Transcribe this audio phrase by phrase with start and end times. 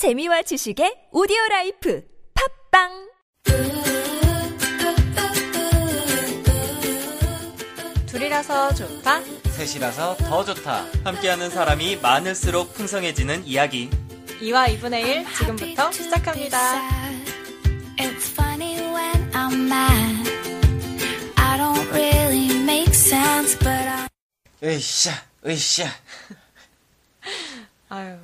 [0.00, 2.02] 재미와 지식의 오디오 라이프
[2.72, 3.10] 팟빵
[8.06, 9.20] 둘이라서 좋다.
[9.58, 10.86] 셋이라서 더 좋다.
[11.04, 13.90] 함께하는 사람이 많을수록 풍성해지는 이야기.
[14.40, 16.80] 2와 2분의 1 지금부터 시작합니다.
[17.98, 20.30] It's funny when I'm mad.
[21.36, 24.08] I don't really make sense, but I.
[24.64, 25.10] 으쌰,
[25.44, 25.84] 으쌰.
[27.90, 28.16] 아유,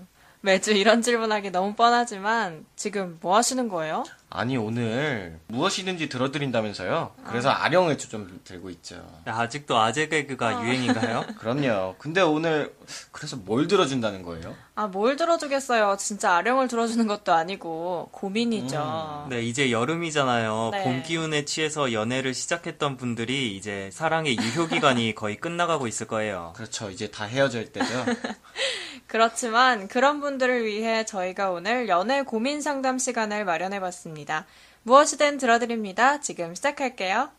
[0.47, 4.05] 매주 이런 질문하기 너무 뻔하지만 지금 뭐 하시는 거예요?
[4.31, 7.15] 아니, 오늘 무엇이든지 들어드린다면서요?
[7.25, 9.05] 그래서 아령을 좀 들고 있죠.
[9.25, 11.25] 아직도 아재 개그가 유행인가요?
[11.39, 11.97] 그럼요.
[11.99, 12.73] 근데 오늘,
[13.11, 14.55] 그래서 뭘 들어준다는 거예요?
[14.79, 15.97] 아, 뭘 들어주겠어요.
[15.99, 19.27] 진짜 아령을 들어주는 것도 아니고 고민이죠.
[19.31, 20.69] 네, 이제 여름이잖아요.
[20.71, 20.85] 네.
[20.85, 26.53] 봄 기운에 취해서 연애를 시작했던 분들이 이제 사랑의 유효 기간이 거의 끝나가고 있을 거예요.
[26.57, 26.91] 그렇죠.
[26.91, 27.89] 이제 다 헤어질 때죠.
[29.09, 34.45] 그렇지만 그런 분들을 위해 저희가 오늘 연애 고민 상담 시간을 마련해 봤습니다.
[34.83, 36.21] 무엇이든 들어드립니다.
[36.21, 37.31] 지금 시작할게요.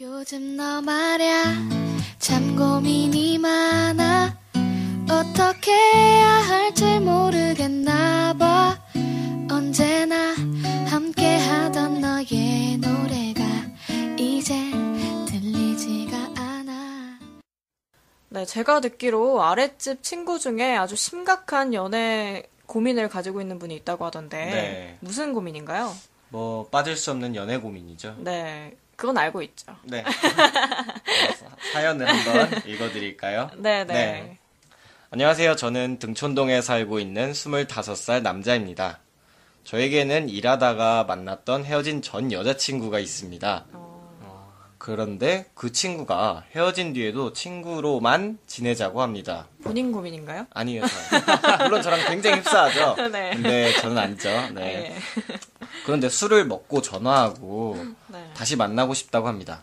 [0.00, 1.44] 요즘 너 말야
[2.18, 4.36] 참 고민이 많아
[18.50, 24.98] 제가 듣기로 아랫집 친구 중에 아주 심각한 연애 고민을 가지고 있는 분이 있다고 하던데 네.
[24.98, 25.94] 무슨 고민인가요?
[26.30, 28.16] 뭐, 빠질 수 없는 연애 고민이죠.
[28.18, 29.76] 네, 그건 알고 있죠.
[29.84, 30.02] 네.
[31.72, 33.50] 사연을 한번 읽어드릴까요?
[33.56, 33.94] 네, 네.
[33.94, 34.38] 네.
[35.10, 35.54] 안녕하세요.
[35.54, 38.98] 저는 등촌동에 살고 있는 25살 남자입니다.
[39.62, 43.66] 저에게는 일하다가 만났던 헤어진 전 여자친구가 있습니다.
[44.80, 49.46] 그런데 그 친구가 헤어진 뒤에도 친구로만 지내자고 합니다.
[49.62, 50.46] 본인 고민인가요?
[50.54, 51.64] 아니요, 저.
[51.64, 52.96] 물론 저랑 굉장히 흡사하죠.
[53.12, 53.32] 네.
[53.34, 54.30] 근데 저는 아니죠.
[54.54, 54.54] 네.
[54.54, 54.96] 네.
[55.84, 58.30] 그런데 술을 먹고 전화하고 네.
[58.32, 59.62] 다시 만나고 싶다고 합니다.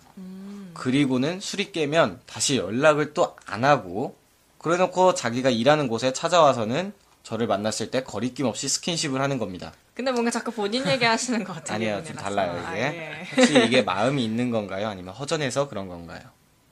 [0.75, 4.15] 그리고는 술이 깨면 다시 연락을 또 안 하고
[4.59, 9.73] 그래놓고 자기가 일하는 곳에 찾아와서는 저를 만났을 때 거리낌 없이 스킨십을 하는 겁니다.
[9.97, 11.75] 근데 뭔가 자꾸 본인 얘기하시는 것 같아요.
[11.75, 12.83] 아니에요, 좀 달라요 이게.
[12.83, 13.27] 아, 예.
[13.35, 14.89] 혹시 이게 마음이 있는 건가요?
[14.89, 16.21] 아니면 허전해서 그런 건가요?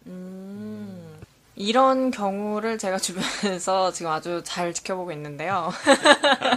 [0.05, 1.19] 음,
[1.55, 5.73] 이런 경우를 제가 주변에서 지금 아주 잘 지켜보고 있는데요.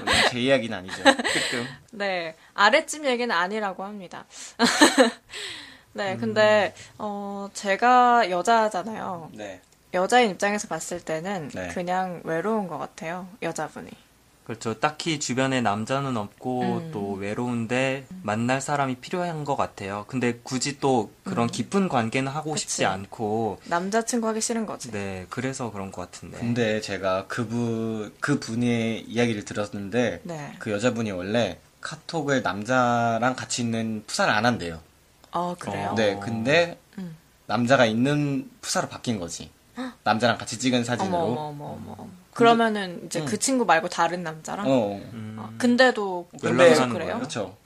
[0.04, 1.02] 물론 제 이야기는 아니죠.
[1.92, 4.26] 네, 아랫집 얘기는 아니라고 합니다.
[5.94, 9.30] 네, 근데 어 제가 여자잖아요.
[9.32, 9.62] 네.
[9.94, 11.68] 여자인 입장에서 봤을 때는 네.
[11.68, 13.26] 그냥 외로운 것 같아요.
[13.40, 13.88] 여자분이.
[14.48, 14.80] 그렇죠.
[14.80, 16.90] 딱히 주변에 남자는 없고 음.
[16.90, 20.06] 또 외로운데 만날 사람이 필요한 것 같아요.
[20.08, 22.54] 근데 굳이 또 그런 깊은 관계는 하고 음.
[22.54, 22.62] 그치.
[22.62, 24.90] 싶지 않고 남자친구 하기 싫은 거지.
[24.90, 26.38] 네, 그래서 그런 것 같은데.
[26.38, 30.56] 근데 제가 그분 그 분의 이야기를 들었는데 네.
[30.58, 34.80] 그 여자분이 원래 카톡을 남자랑 같이 있는 푸사를 안 한대요.
[35.30, 35.90] 어 그래요?
[35.90, 35.94] 어.
[35.94, 37.14] 네, 근데 음.
[37.44, 39.50] 남자가 있는 푸사로 바뀐 거지.
[40.04, 41.18] 남자랑 같이 찍은 사진으로.
[41.18, 41.64] 어머 어머
[41.96, 42.08] 어머.
[42.38, 44.64] 그러면은 이제 그 친구 말고 다른 남자랑?
[44.68, 45.00] 어.
[45.38, 46.92] 아, 근데도 연락을 그래요?
[46.98, 47.16] 거예요?
[47.18, 47.56] 그렇죠.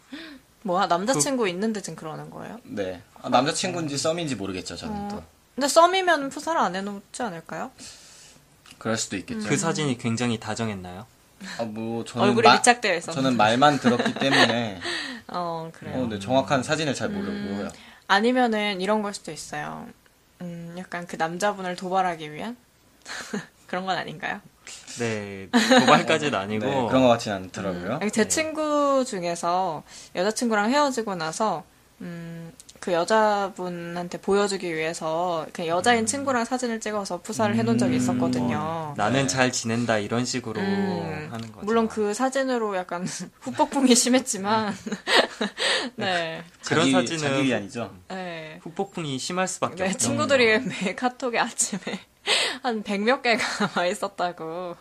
[0.62, 2.58] 뭐야 남자친구 있는데 지금 그러는 거예요?
[2.64, 3.02] 네.
[3.20, 5.08] 아, 남자친구인지 썸인지 모르겠죠, 저는 어.
[5.10, 5.22] 또.
[5.54, 7.70] 근데 썸이면 푸사를 안 해놓지 않을까요?
[8.78, 9.48] 그럴 수도 있겠죠.
[9.48, 11.06] 그 사진이 굉장히 다정했나요?
[11.58, 13.22] 아, 뭐 저는 얼굴에 마- 밀착되어 있었는데.
[13.22, 14.80] 저는 말만 들었기 때문에
[15.28, 16.02] 어 그래요.
[16.02, 17.64] 어, 네, 정확한 사진을 잘 모르고요.
[17.66, 17.70] 음.
[18.06, 19.86] 아니면은 이런 걸 수도 있어요.
[20.40, 22.56] 음, 약간 그 남자분을 도발하기 위한
[23.66, 24.40] 그런 건 아닌가요?
[24.98, 27.98] 네, 도발까지는 아니고 네, 그런 것 같지는 않더라고요.
[28.00, 29.82] 아니, 제 친구 중에서
[30.14, 31.64] 여자친구랑 헤어지고 나서
[32.00, 38.94] 음, 그 여자분한테 보여주기 위해서 그냥 여자인 친구랑 사진을 찍어서 푸사를 해놓은 적이 있었거든요.
[38.96, 39.26] 나는 네.
[39.28, 41.64] 잘 지낸다 이런 식으로 음, 하는 거죠.
[41.64, 43.06] 물론 그 사진으로 약간
[43.40, 44.74] 후폭풍이 심했지만,
[45.94, 47.94] 네, 그런 자기, 사진은 자기 위안이죠.
[48.08, 48.58] 네.
[48.62, 49.98] 후폭풍이 심할 수밖에 네, 없죠.
[49.98, 52.00] 친구들이 매일 카톡에 아침에
[52.62, 53.44] 한백몇 개가
[53.76, 54.76] 와 있었다고.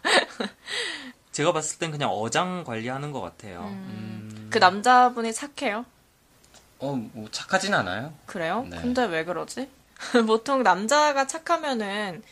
[1.32, 3.64] 제가 봤을 땐 그냥 어장 관리하는 것 같아요.
[3.64, 4.48] 음.
[4.50, 5.86] 그 남자분이 착해요?
[6.80, 8.14] 어, 뭐 착하진 않아요.
[8.26, 8.66] 그래요?
[8.70, 8.78] 네.
[8.82, 9.70] 근데 왜 그러지?
[10.28, 12.24] 보통 남자가 착하면은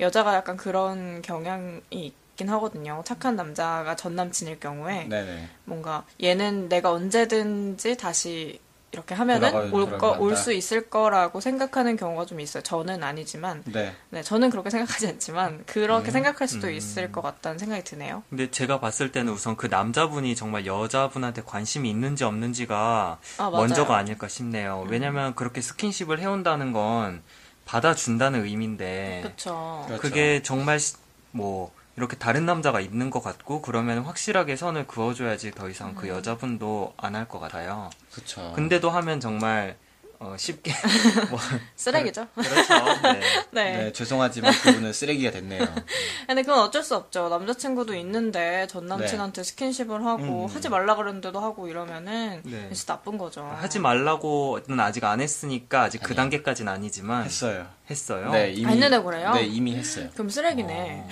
[0.00, 3.02] 여자가 약간 그런 경향이 있긴 하거든요.
[3.04, 5.48] 착한 남자가 전 남친일 경우에 네네.
[5.64, 8.60] 뭔가 얘는 내가 언제든지 다시
[8.92, 10.18] 이렇게 하면은 돌아갈- 올거 돌아간다.
[10.20, 12.62] 올수 있을 거라고 생각하는 경우가 좀 있어요.
[12.62, 13.94] 저는 아니지만 네.
[14.10, 16.12] 네, 저는 그렇게 생각하지 않지만 그렇게 음.
[16.12, 18.22] 생각할 수도 있을 것 같다는 생각이 드네요.
[18.30, 23.48] 근데 제가 봤을 때는 우선 그 남자분이 정말 여자분한테 관심이 있는지 없는지가 아.
[23.48, 23.52] 음.
[23.52, 24.86] 먼저가 아닐까 싶네요.
[24.88, 27.22] 왜냐면 그렇게 스킨십을 해온다는 건
[27.66, 29.82] 받아준다는 의미인데 그렇죠.
[29.86, 30.00] 그렇죠.
[30.02, 30.96] 그게 정말 시-
[31.30, 35.94] 뭐 이렇게 다른 남자가 있는 것 같고 그러면 확실하게 선을 그어줘야지 더 이상 음.
[35.96, 37.90] 그 여자분도 안 할 것 같아요.
[38.12, 38.52] 그쵸.
[38.54, 39.76] 근데도 하면 정말
[40.20, 40.72] 어, 쉽게
[41.30, 41.38] 뭐
[41.76, 42.26] 쓰레기죠.
[42.34, 42.74] 그렇죠.
[43.02, 43.20] 네.
[43.52, 43.76] 네.
[43.84, 45.60] 네, 죄송하지만 그분은 쓰레기가 됐네요.
[46.26, 47.28] 근데 그건 어쩔 수 없죠.
[47.28, 48.96] 남자친구도 있는데 전 네.
[48.96, 50.46] 남친한테 스킨십을 하고 음.
[50.46, 52.68] 하지 말라 그랬는데도 하고 이러면은 네.
[52.72, 53.44] 진짜 나쁜 거죠.
[53.44, 56.16] 하지 말라고는 아직 안 했으니까 아직 그 아니요.
[56.16, 57.66] 단계까지는 아니지만 했어요.
[57.88, 58.30] 했어요.
[58.32, 59.32] 네, 이미 아, 했는데 그래요?
[59.34, 60.08] 네, 이미 했어요.
[60.14, 61.06] 그럼 쓰레기네.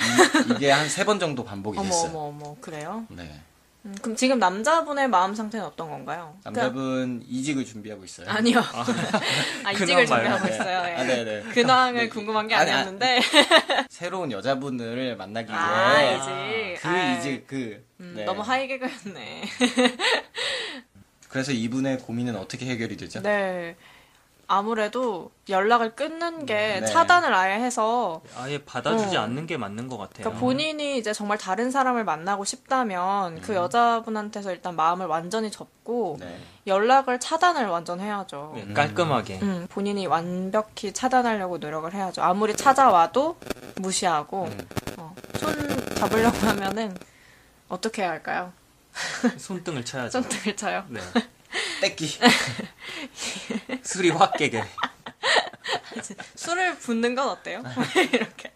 [0.49, 2.11] 이, 이게 한 세 번 정도 반복이 어머 됐어요.
[2.11, 3.05] 어머 어머 그래요?
[3.11, 3.41] 네.
[3.87, 6.37] 음, 그럼 지금 남자분의 마음 상태는 어떤 건가요?
[6.43, 8.29] 남자분 이직을 준비하고 있어요.
[8.29, 8.59] 아니요.
[9.65, 10.49] 아, 이직을 근황 준비하고 말고.
[10.49, 10.89] 있어요.
[10.89, 10.95] 예.
[10.97, 11.43] 아, 네네.
[11.53, 13.21] 근황을 네, 궁금한 게 아니, 아니었는데.
[13.89, 16.83] 새로운 여자분을 만나기 위해 아, 이직.
[16.83, 18.25] 그 아, 이직 그 음, 네.
[18.25, 19.43] 너무 하이개그였네.
[21.29, 23.23] 그래서 이분의 고민은 어떻게 해결이 되죠?
[23.23, 23.77] 네.
[24.49, 26.87] 아무래도 연락을 끊는 게 네.
[26.87, 29.23] 차단을 아예 해서 아예 받아주지 어.
[29.23, 30.19] 않는 게 맞는 것 같아요.
[30.25, 36.39] 그러니까 본인이 이제 정말 다른 사람을 만나고 싶다면 그 여자분한테서 일단 마음을 완전히 접고 네.
[36.67, 38.53] 연락을 차단을 완전 해야죠.
[38.55, 39.41] 네, 깔끔하게.
[39.43, 42.23] 음, 본인이 완벽히 차단하려고 노력을 해야죠.
[42.23, 43.37] 아무리 찾아와도
[43.77, 44.69] 무시하고 음.
[44.99, 46.97] 어, 손 잡으려고 하면은
[47.69, 48.53] 어떻게 해야 할까요?
[49.39, 50.23] 손등을 쳐야죠.
[50.23, 50.85] 손등을 쳐요.
[50.89, 51.01] 네.
[51.81, 52.19] 떼끼.
[53.83, 54.63] 술이 확 깨게.
[56.35, 57.63] 술을 붓는 건 어때요?
[58.13, 58.53] 이렇게.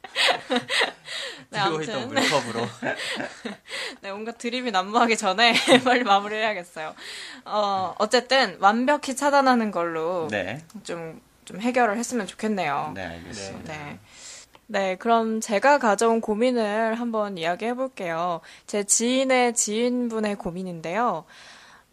[1.50, 2.67] 네, 아무튼 물컵으로.
[4.02, 6.94] 네, 뭔가 드립이 난무하기 전에 빨리 마무리해야겠어요.
[7.44, 10.62] 어, 어쨌든 완벽히 차단하는 걸로 네.
[10.84, 12.93] 좀, 좀 해결을 했으면 좋겠네요.
[12.94, 13.73] 네, 알겠습니다.
[13.73, 13.99] 네.
[14.66, 18.40] 네, 그럼 제가 가져온 고민을 한번 이야기해 볼게요.
[18.69, 21.25] 제 지인의 지인분의 고민인데요.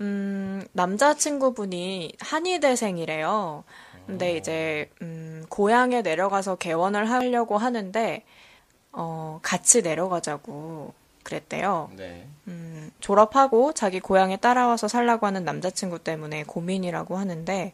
[0.01, 3.63] 음, 남자친구분이 한의대생이래요.
[4.05, 8.23] 근데 이제, 음, 고향에 내려가서 개원을 하려고 하는데,
[8.91, 11.91] 어, 같이 내려가자고 그랬대요.
[11.95, 12.27] 네.
[12.47, 17.73] 음, 졸업하고 자기 고향에 따라와서 살라고 하는 남자친구 때문에 고민이라고 하는데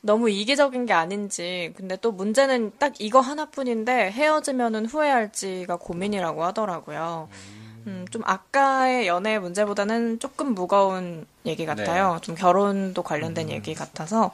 [0.00, 7.28] 너무 이기적인 게 아닌지 근데 또 문제는 딱 이거 하나뿐인데 헤어지면은 후회할지가 고민이라고 하더라고요.
[7.30, 7.65] 음,
[8.10, 12.18] 좀 아까의 연애 문제보다는 조금 무거운 얘기 같아요.
[12.22, 14.32] 좀 결혼도 관련된 얘기 같아서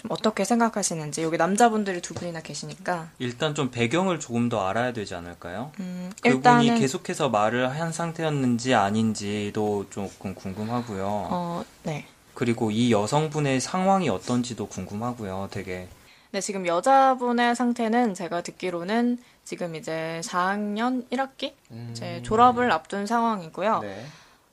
[0.00, 5.14] 좀 어떻게 생각하시는지 여기 남자분들이 두 분이나 계시니까 일단 좀 배경을 조금 더 알아야 되지
[5.14, 5.72] 않을까요?
[5.78, 11.04] 음, 그분이 계속해서 말을 한 상태였는지 아닌지도 조금 궁금하고요.
[11.06, 12.06] 어, 네.
[12.32, 15.48] 그리고 이 여성분의 상황이 어떤지도 궁금하고요.
[15.50, 15.88] 되게
[16.32, 21.52] 네, 지금 여자분의 상태는 제가 듣기로는 지금 이제 4학년 1학기?
[21.90, 23.80] 이제 졸업을 앞둔 상황이고요.
[23.80, 24.06] 네.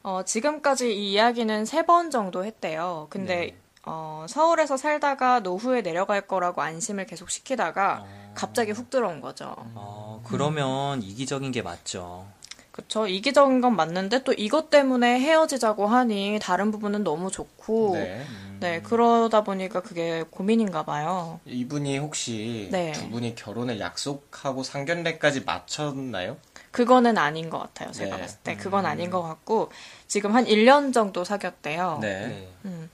[0.03, 3.07] 어, 지금까지 이 이야기는 세 번 정도 했대요.
[3.09, 3.55] 근데 네.
[3.85, 9.55] 어, 서울에서 살다가 노후에 내려갈 거라고 안심을 계속 시키다가 갑자기 훅 들어온 거죠.
[9.75, 12.25] 어, 그러면 이기적인 게 맞죠.
[12.71, 13.07] 그쵸.
[13.07, 18.23] 이기적인 건 맞는데 또 이것 때문에 헤어지자고 하니 다른 부분은 너무 좋고 네.
[18.59, 21.39] 네, 그러다 보니까 그게 고민인가 봐요.
[21.45, 22.91] 이분이 혹시 네.
[22.91, 26.37] 두 분이 결혼을 약속하고 상견례까지 마쳤나요?
[26.71, 27.91] 그거는 아닌 것 같아요.
[27.91, 28.21] 제가 네.
[28.21, 28.55] 봤을 때.
[28.55, 29.71] 그건 아닌 것 같고
[30.07, 31.99] 지금 한 1년 정도 사귀었대요.
[32.01, 32.27] 네.
[32.27, 32.47] 네.
[32.65, 32.89] 음,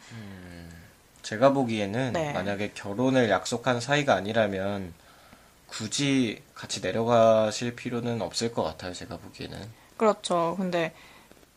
[1.21, 2.33] 제가 보기에는 네.
[2.33, 4.94] 만약에 결혼을 약속한 사이가 아니라면
[5.68, 8.94] 굳이 같이 내려가실 필요는 없을 것 같아요.
[8.94, 9.57] 제가 보기에는.
[9.98, 10.56] 그렇죠.
[10.57, 10.94] 근데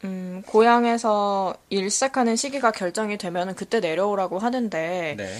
[0.05, 5.39] 음, 고향에서 일 시작하는 시기가 결정이 되면 그때 내려오라고 하는데 네.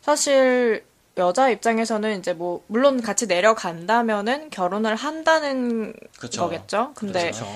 [0.00, 0.84] 사실
[1.18, 6.42] 여자 입장에서는 이제 뭐 물론 같이 내려간다면은 결혼을 한다는 그쵸.
[6.42, 6.92] 거겠죠.
[6.94, 7.46] 근데 그렇죠.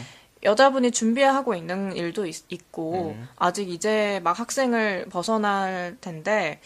[0.42, 3.28] 여자분이 준비하고 있는 일도 있, 고 음.
[3.36, 6.60] 아직 이제 막 학생을 벗어날 텐데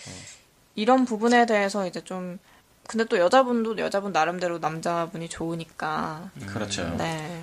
[0.75, 2.39] 이런 부분에 대해서 이제 좀
[2.87, 6.97] 근데 또 여자분도 여자분 나름대로 남자분이 좋으니까 그렇죠.
[6.99, 7.40] 네.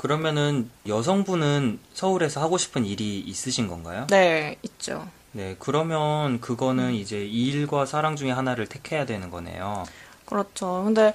[0.00, 4.06] 그러면은 여성분은 서울에서 하고 싶은 일이 있으신 건가요?
[4.08, 5.06] 네, 있죠.
[5.32, 9.84] 네, 그러면 그거는 이제 이 일과 사랑 중에 하나를 택해야 되는 거네요.
[10.24, 10.84] 그렇죠.
[10.86, 11.14] 근데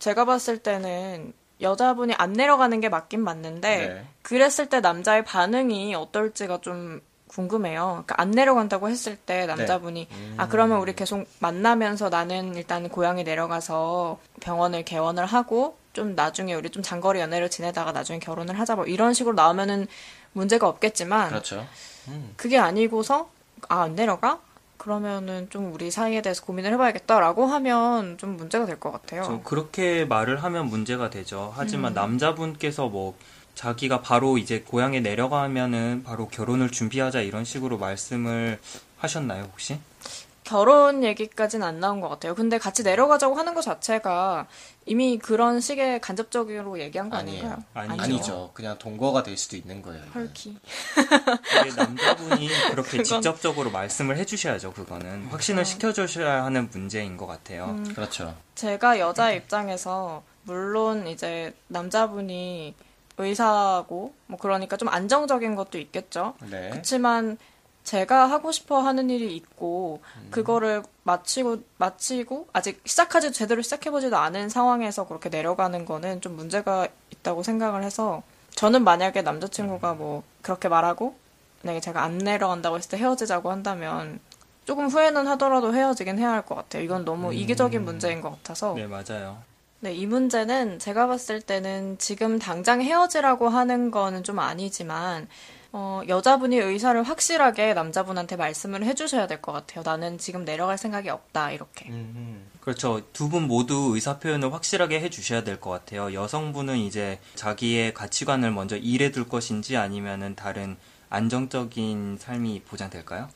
[0.00, 1.32] 제가 봤을 때는
[1.62, 4.06] 여자분이 안 내려가는 게 맞긴 맞는데 네.
[4.20, 7.00] 그랬을 때 남자의 반응이 어떨지가 좀
[7.34, 8.02] 궁금해요.
[8.06, 14.18] 그러니까 안 내려간다고 했을 때 남자분이 아 그러면 우리 계속 만나면서 나는 일단 고향에 내려가서
[14.40, 19.14] 병원을 개원을 하고 좀 나중에 우리 좀 장거리 연애를 지내다가 나중에 결혼을 하자 뭐 이런
[19.14, 19.86] 식으로 나오면은
[20.32, 21.66] 문제가 없겠지만 그렇죠.
[22.08, 22.32] 음.
[22.36, 23.28] 그게 아니고서
[23.68, 24.40] 아 안 내려가?
[24.76, 29.22] 그러면은 좀 우리 사이에 대해서 고민을 해봐야겠다라고 하면 좀 문제가 될 것 같아요.
[29.22, 31.52] 저 그렇게 말을 하면 문제가 되죠.
[31.56, 31.94] 하지만 음.
[31.94, 33.14] 남자분께서 뭐
[33.54, 38.58] 자기가 바로 이제 고향에 내려가면은 바로 결혼을 준비하자 이런 식으로 말씀을
[38.98, 39.78] 하셨나요, 혹시?
[40.42, 42.34] 결혼 얘기까지는 안 나온 것 같아요.
[42.34, 44.46] 근데 같이 내려가자고 하는 것 자체가
[44.84, 47.44] 이미 그런 식의 간접적으로 얘기한 거 아니에요.
[47.44, 47.64] 아닌가요?
[47.72, 48.02] 아니죠.
[48.02, 48.50] 아니죠.
[48.52, 50.02] 그냥 동거가 될 수도 있는 거예요.
[50.14, 50.58] 헐키.
[51.78, 54.74] 남자분이 그렇게 그건- 직접적으로 말씀을 해주셔야죠.
[54.74, 57.82] 그거는 확신을 시켜주셔야 하는 문제인 것 같아요.
[57.94, 58.36] 그렇죠.
[58.54, 62.74] 제가 여자 입장에서 물론 이제 남자분이
[63.18, 66.34] 의사고 뭐 그러니까 좀 안정적인 것도 있겠죠.
[66.50, 66.70] 네.
[66.70, 67.38] 그렇지만
[67.84, 74.48] 제가 하고 싶어 하는 일이 있고 그거를 마치고 마치고 아직 시작하지 제대로 시작해 보지도 않은
[74.48, 78.22] 상황에서 그렇게 내려가는 거는 좀 문제가 있다고 생각을 해서
[78.54, 81.14] 저는 만약에 남자친구가 뭐 그렇게 말하고
[81.62, 84.18] 만약에 제가 안 내려간다고 했을 때 헤어지자고 한다면
[84.64, 86.82] 조금 후회는 하더라도 헤어지긴 해야 할 것 같아요.
[86.82, 88.72] 이건 너무 이기적인 문제인 것 같아서.
[88.74, 89.42] 네, 맞아요.
[89.84, 95.28] 네, 이 문제는 제가 봤을 때는 지금 당장 헤어지라고 하는 거는 좀 아니지만,
[95.72, 99.82] 어, 여자분이 의사를 확실하게 남자분한테 말씀을 해주셔야 될 것 같아요.
[99.84, 101.90] 나는 지금 내려갈 생각이 없다, 이렇게.
[101.90, 103.02] 음, 그렇죠.
[103.12, 106.14] 두 분 모두 의사 표현을 확실하게 해주셔야 될 것 같아요.
[106.14, 110.78] 여성분은 이제 자기의 가치관을 먼저 일에 둘 것인지 아니면은 다른
[111.10, 113.28] 안정적인 삶이 보장될까요?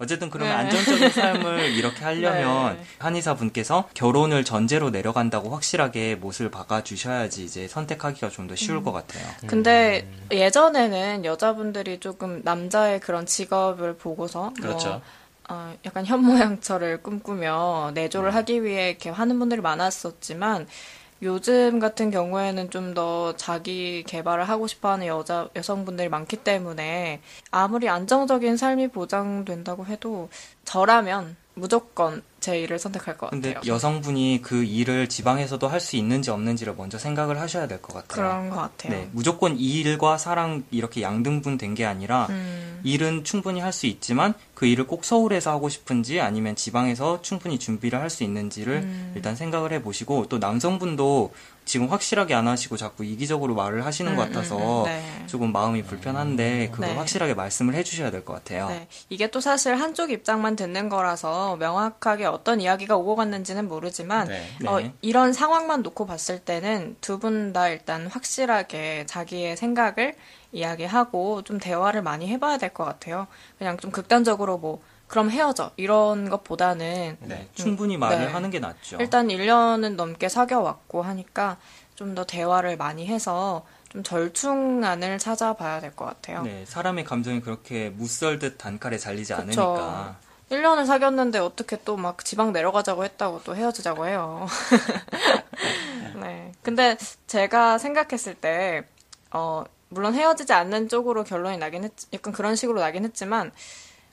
[0.00, 0.62] 어쨌든 그러면 네.
[0.64, 2.84] 안정적인 삶을 이렇게 하려면 네.
[2.98, 8.82] 한의사 분께서 결혼을 전제로 내려간다고 확실하게 못을 박아주셔야지 이제 선택하기가 좀 더 쉬울 음.
[8.84, 9.22] 것 같아요.
[9.46, 14.88] 근데 예전에는 여자분들이 조금 남자의 그런 직업을 보고서 그렇죠.
[14.88, 15.02] 뭐,
[15.50, 20.66] 어, 약간 현모양처를 꿈꾸며 내조를 하기 위해 이렇게 하는 분들이 많았었지만
[21.22, 27.20] 요즘 같은 경우에는 좀 더 자기 개발을 하고 싶어 하는 여자 여성분들이 많기 때문에
[27.52, 30.28] 아무리 안정적인 삶이 보장된다고 해도
[30.70, 33.74] 저라면 무조건 제 일을 선택할 것 근데 같아요.
[33.74, 38.06] 여성분이 그 일을 지방에서도 할 수 있는지 없는지를 먼저 생각을 하셔야 될 것 같아요.
[38.08, 38.92] 그런 것 같아요.
[38.92, 43.86] 네, 무조건 이 일과 사랑 이렇게 양등분 된 게 아니라 음, 일은 충분히 할 수
[43.86, 49.12] 있지만 그 일을 꼭 서울에서 하고 싶은지 아니면 지방에서 충분히 준비를 할 수 있는지를 음.
[49.16, 51.32] 일단 생각을 해보시고 또 남성분도
[51.70, 55.02] 지금 확실하게 안 하시고 자꾸 이기적으로 말을 하시는 것 음, 같아서 음, 네.
[55.28, 56.94] 조금 마음이 불편한데 그걸 네.
[56.96, 58.68] 확실하게 말씀을 해주셔야 될 것 같아요.
[58.68, 64.48] 네, 이게 또 사실 한쪽 입장만 듣는 거라서 명확하게 어떤 이야기가 오고 갔는지는 모르지만 네.
[64.66, 64.92] 어, 네.
[65.00, 70.14] 이런 상황만 놓고 봤을 때는 두 분 다 일단 확실하게 자기의 생각을
[70.52, 73.28] 이야기하고 좀 대화를 많이 해봐야 될 것 같아요.
[73.58, 77.48] 그냥 좀 극단적으로 뭐 그럼 헤어져 이런 것보다는 네.
[77.54, 78.26] 충분히 말을 네.
[78.32, 78.98] 하는 게 낫죠.
[79.00, 81.56] 일단 1년은 넘게 사귀어 왔고 하니까
[81.96, 86.42] 좀 더 대화를 많이 해서 좀 절충안을 찾아봐야 될 것 같아요.
[86.44, 89.42] 네, 사람의 감정이 그렇게 무썰듯 단칼에 잘리지 그쵸.
[89.42, 90.16] 않으니까.
[90.50, 94.46] 1년을 사귀었는데 어떻게 또 막 지방 내려가자고 했다고 또 헤어지자고 해요.
[96.20, 96.52] 네.
[96.62, 98.82] 근데 제가 생각했을 때,
[99.32, 103.52] 어, 물론 헤어지지 않는 쪽으로 결론이 나긴 했, 약간 그런 식으로 나긴 했지만,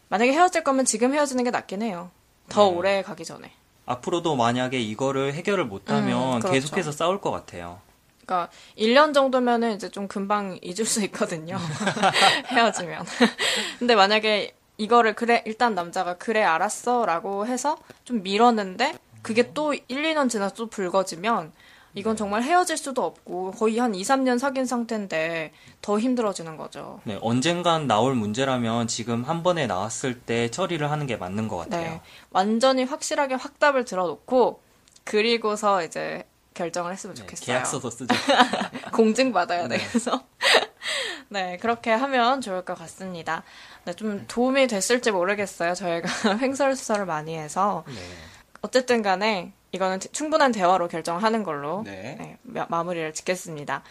[0.09, 2.11] 만약에 헤어질 거면 지금 헤어지는 게 낫긴 해요.
[2.49, 2.75] 더 네.
[2.75, 3.51] 오래 가기 전에.
[3.85, 6.53] 앞으로도 만약에 이거를 해결을 못하면 음, 그렇죠.
[6.53, 7.79] 계속해서 싸울 것 같아요.
[8.25, 11.57] 그러니까 1년 정도면은 이제 좀 금방 잊을 수 있거든요.
[12.51, 13.05] 헤어지면.
[13.79, 20.29] 근데 만약에 이거를 그래 일단 남자가 그래 알았어라고 해서 좀 미뤘는데 그게 또 1, 2년
[20.29, 21.51] 지나서 또 불거지면
[21.97, 25.51] 이건 정말 헤어질 수도 없고 거의 한 2, 3년 사귄 상태인데
[25.81, 26.99] 더 힘들어지는 거죠.
[27.05, 31.89] 네, 언젠간 나올 문제라면 지금 한 번에 나왔을 때 처리를 하는 게 맞는 것 같아요.
[31.93, 32.01] 네.
[32.29, 34.61] 완전히 확실하게 확답을 들어놓고
[35.05, 36.23] 그리고서 이제
[36.53, 37.45] 결정을 했으면 네, 좋겠어요.
[37.45, 38.13] 계약서도 쓰죠.
[38.93, 40.23] 공증 받아야 돼서
[41.29, 43.41] 네 그렇게 하면 좋을 것 같습니다.
[43.85, 45.73] 네, 좀 도움이 됐을지 모르겠어요.
[45.73, 47.93] 저희가 횡설수설을 많이 해서 네.
[48.61, 52.15] 어쨌든 간에 이거는 대- 충분한 대화로 결정하는 걸로 네.
[52.19, 53.83] 네, 마- 마무리를 짓겠습니다.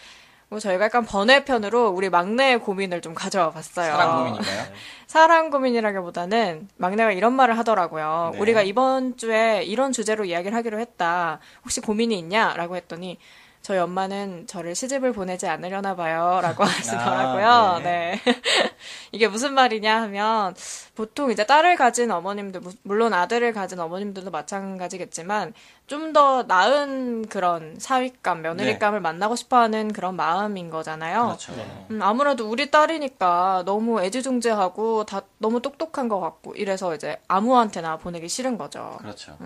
[0.49, 3.91] 그리고 저희가 약간 번외편으로 우리 막내의 고민을 좀 가져와 봤어요.
[3.93, 4.65] 사랑 고민인가요?
[5.09, 8.31] 사랑 고민이라기보다는 막내가 이런 말을 하더라고요.
[8.35, 8.39] 네.
[8.39, 11.41] 우리가 이번 주에 이런 주제로 이야기를 하기로 했다.
[11.63, 12.55] 혹시 고민이 있냐?
[12.57, 13.19] 라고 했더니
[13.67, 16.39] 저희 엄마는 저를 시집을 보내지 않으려나 봐요.
[16.41, 17.47] 라고 하시더라고요.
[17.49, 18.21] 아, 네.
[19.11, 20.55] 이게 무슨 말이냐 하면
[20.95, 25.53] 보통 이제 딸을 가진 어머님들, 무- 물론 아들을 가진 어머님들도 마찬가지겠지만
[25.89, 31.25] 좀 더 나은 그런 사위감, 며느리감을 만나고 싶어 하는 그런 마음인 거잖아요.
[31.27, 31.53] 그렇죠.
[31.91, 38.29] 음, 아무래도 우리 딸이니까 너무 애지중지하고 다 너무 똑똑한 것 같고 이래서 이제 아무한테나 보내기
[38.29, 38.95] 싫은 거죠.
[39.01, 39.37] 그렇죠.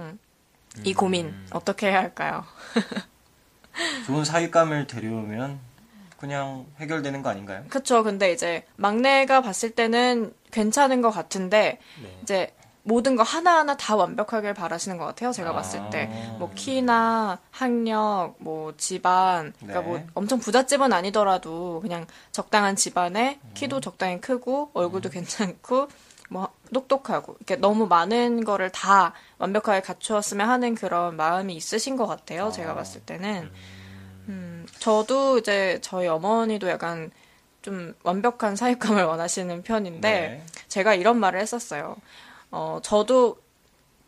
[0.84, 2.44] 이 고민 어떻게 해야 할까요?
[4.06, 5.58] 좋은 사윗감을 데려오면
[6.18, 7.64] 그냥 해결되는 거 아닌가요?
[7.68, 8.02] 그쵸.
[8.02, 12.18] 근데 이제 막내가 봤을 때는 괜찮은 것 같은데 네.
[12.22, 15.32] 이제 모든 거 하나하나 다 완벽하길 바라시는 것 같아요.
[15.32, 16.06] 제가 봤을 때.
[16.38, 19.86] 뭐 키나 학력, 뭐 집안, 그러니까 네.
[19.86, 25.88] 뭐 엄청 부잣집은 아니더라도 그냥 적당한 집안에 키도 적당히 크고 얼굴도 괜찮고
[26.30, 32.52] 뭐 똑똑하고 이렇게 너무 많은 거를 다 완벽하게 갖추었으면 하는 그런 마음이 있으신 것 같아요.
[32.52, 33.50] 제가 봤을 때는.
[34.28, 37.10] 음, 저도 이제 저희 어머니도 약간
[37.62, 40.44] 좀 완벽한 사육감을 원하시는 편인데 네.
[40.68, 41.96] 제가 이런 말을 했었어요.
[42.50, 43.38] 어, 저도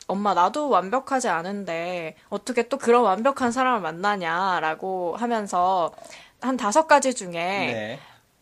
[0.06, 5.92] 엄마 나도 완벽하지 않은데 어떻게 또 그런 완벽한 사람을 만나냐라고 하면서
[6.40, 7.98] 한 다섯 가지 중에 네.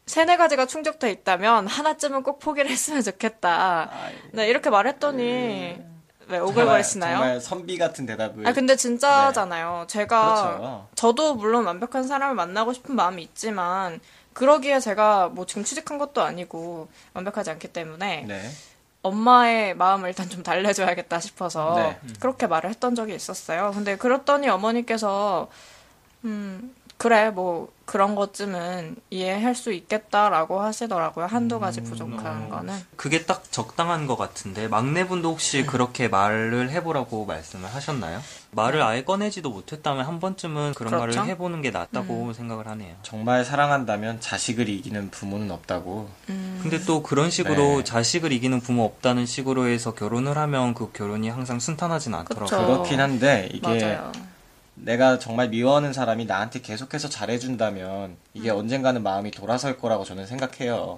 [0.06, 3.90] 세네 가지가 충족돼 있다면 하나쯤은 꼭 포기를 했으면 좋겠다.
[4.32, 5.89] 네, 이렇게 말했더니
[6.30, 7.12] 왜 오글거리시나요?
[7.12, 8.46] 정말, 정말 선비 같은 대답을.
[8.46, 9.86] 아 근데 진짜잖아요.
[9.88, 10.88] 제가 그렇죠.
[10.94, 14.00] 저도 물론 완벽한 사람을 만나고 싶은 마음이 있지만
[14.32, 18.50] 그러기에 제가 뭐 지금 취직한 것도 아니고 완벽하지 않기 때문에 네.
[19.02, 21.98] 엄마의 마음을 일단 좀 달래줘야겠다 싶어서 네.
[22.20, 23.72] 그렇게 말을 했던 적이 있었어요.
[23.74, 25.48] 근데 그랬더니 어머니께서
[26.24, 31.24] 음 그래 뭐 그런 것쯤은 이해할 수 있겠다라고 하시더라고요.
[31.24, 32.78] 한두 가지 부족한 거는.
[32.94, 38.20] 그게 딱 적당한 것 같은데 막내분도 혹시 그렇게 말을 해보라고 말씀을 하셨나요?
[38.50, 41.20] 말을 아예 꺼내지도 못했다면 한 번쯤은 그런 그렇죠.
[41.20, 42.96] 말을 해보는 게 낫다고 생각을 하네요.
[43.02, 46.10] 정말 사랑한다면 자식을 이기는 부모는 없다고.
[46.26, 47.84] 근데 또 그런 식으로 네.
[47.84, 52.46] 자식을 이기는 부모 없다는 식으로 해서 결혼을 하면 그 결혼이 항상 순탄하진 않더라고요.
[52.46, 52.66] 그쵸.
[52.66, 54.12] 그렇긴 한데 이게 맞아요.
[54.82, 58.56] 내가 정말 미워하는 사람이 나한테 계속해서 잘해준다면 이게 음.
[58.56, 60.96] 언젠가는 마음이 돌아설 거라고 저는 생각해요.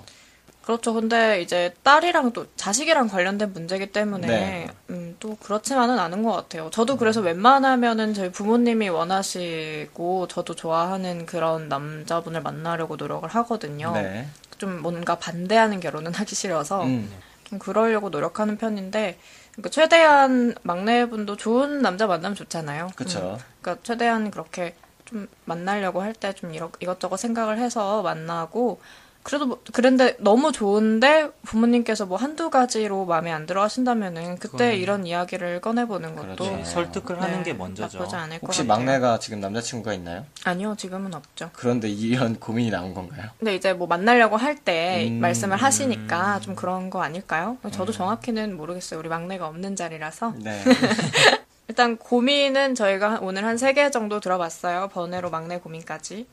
[0.62, 0.94] 그렇죠.
[0.94, 4.68] 근데 이제 딸이랑 또 자식이랑 관련된 문제기 때문에 네.
[4.90, 6.70] 음, 또 그렇지만은 않은 것 같아요.
[6.70, 13.92] 저도 그래서 웬만하면은 저희 부모님이 원하시고 저도 좋아하는 그런 남자분을 만나려고 노력을 하거든요.
[13.92, 14.28] 네.
[14.58, 17.10] 좀 뭔가 반대하는 결혼은 하기 싫어서 음.
[17.42, 19.18] 좀 그러려고 노력하는 편인데
[19.52, 22.90] 그러니까 최대한 막내분도 좋은 남자 만나면 좋잖아요.
[22.96, 23.18] 그쵸.
[23.20, 28.80] 음, 그러니까 최대한 그렇게 좀 만나려고 할 때 좀 이것저것 생각을 해서 만나고
[29.22, 34.74] 그래도 뭐, 그런데 너무 좋은데 부모님께서 뭐 한두 가지로 마음에 안 들어 하신다면은 그때 그건-
[34.74, 36.56] 이런 이야기를 꺼내 보는 것도 그렇죠.
[36.56, 37.98] 네, 설득을 네, 하는 게 먼저죠.
[37.98, 38.76] 나쁘지 않을 것 혹시 같아요.
[38.84, 40.26] 막내가 지금 남자친구가 있나요?
[40.44, 41.50] 아니요, 지금은 없죠.
[41.52, 43.30] 그런데 이런 고민이 나온 건가요?
[43.38, 45.20] 근데 이제 뭐 만나려고 할때 음.
[45.20, 47.58] 말씀을 하시니까 좀 그런 거 아닐까요?
[47.70, 48.98] 저도 정확히는 모르겠어요.
[48.98, 50.34] 우리 막내가 없는 자리라서.
[50.38, 50.60] 네.
[51.68, 54.88] 일단 고민은 저희가 오늘 한 세 개 정도 들어봤어요.
[54.92, 56.26] 번외로 막내 고민까지.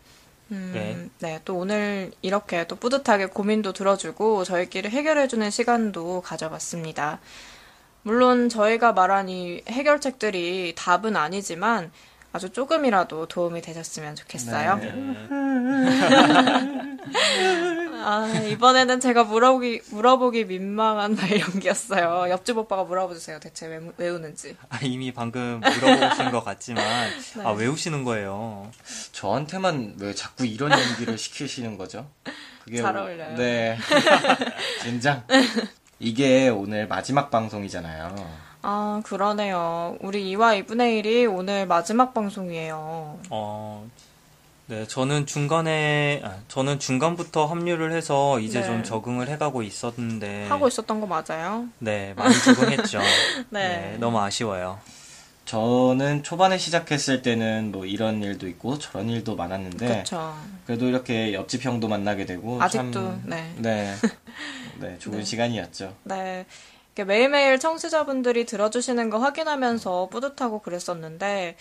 [0.52, 1.10] 음, 네.
[1.20, 1.40] 네.
[1.46, 7.20] 또 오늘 이렇게 또 뿌듯하게 고민도 들어주고 저희끼리 해결해주는 시간도 가져봤습니다.
[8.04, 11.92] 물론 저희가 말한 이 해결책들이 답은 아니지만
[12.32, 14.76] 아주 조금이라도 도움이 되셨으면 좋겠어요.
[14.78, 14.94] 네.
[18.02, 22.30] 아, 이번에는 제가 물어보기, 물어보기 민망한 말 연기였어요.
[22.30, 23.40] 옆집 오빠가 물어보주세요.
[23.40, 24.56] 대체 왜 외우는지.
[24.70, 26.84] 아, 이미 방금 물어보신 것 같지만
[27.36, 27.44] 네.
[27.44, 28.72] 아 외우시는 거예요.
[29.12, 32.08] 저한테만 왜 자꾸 이런 연기를 시키시는 거죠?
[32.64, 33.36] 그게 잘 오- 어울려요.
[33.36, 33.78] 네.
[34.84, 35.24] 젠장.
[36.00, 38.16] 이게 오늘 마지막 방송이잖아요.
[38.62, 39.98] 아, 그러네요.
[40.02, 43.20] 우리 2와 2분의 1이 오늘 마지막 방송이에요.
[43.30, 43.90] 어,
[44.70, 48.68] 네, 저는 중간에, 아, 저는 중간부터 합류를 해서 이제 네.
[48.68, 50.46] 좀 적응을 해가고 있었는데.
[50.46, 51.68] 하고 있었던 거 맞아요?
[51.80, 53.00] 네, 많이 적응했죠.
[53.50, 53.68] 네.
[53.68, 54.80] 네, 너무 아쉬워요.
[55.46, 60.36] 저는 초반에 시작했을 때는 뭐 이런 일도 있고 저런 일도 많았는데 그렇죠.
[60.68, 63.52] 그래도 이렇게 옆집 형도 만나게 되고 아직도, 참, 네.
[63.58, 63.96] 네.
[64.78, 65.96] 네, 좋은 시간이었죠.
[66.04, 66.46] 네.
[66.94, 71.56] 이렇게 매일매일 청취자분들이 들어주시는 거 확인하면서 뿌듯하고 그랬었는데,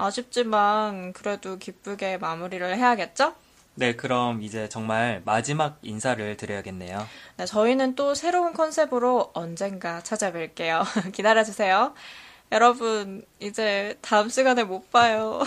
[0.00, 3.34] 아쉽지만 그래도 기쁘게 마무리를 해야겠죠?
[3.74, 7.06] 네, 그럼 이제 정말 마지막 인사를 드려야겠네요.
[7.36, 10.84] 네, 저희는 또 새로운 컨셉으로 언젠가 찾아뵐게요.
[11.12, 11.94] 기다려주세요.
[12.52, 15.40] 여러분, 이제 다음 시간에 못 봐요.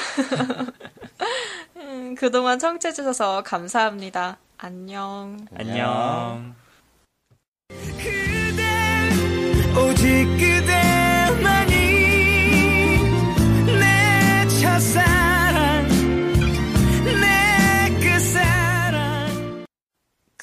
[1.76, 4.38] 음, 그동안 청취해주셔서 감사합니다.
[4.58, 5.46] 안녕.
[5.56, 6.56] 안녕.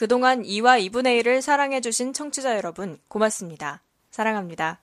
[0.01, 3.83] 그동안 2와 2분의 1을 사랑해주신 청취자 여러분, 고맙습니다.
[4.11, 4.81] 사랑합니다.